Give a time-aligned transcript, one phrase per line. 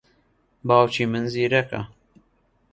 [0.67, 1.81] باوکی من زیرەکە.